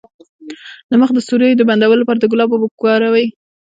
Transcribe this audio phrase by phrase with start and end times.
[0.89, 3.27] د مخ د سوریو د بندولو لپاره د ګلاب اوبه وکاروئ